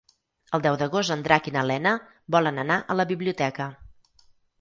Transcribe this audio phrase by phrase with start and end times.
[0.57, 1.91] El deu d'agost en Drac i na Lena
[2.37, 3.69] volen anar a la biblioteca.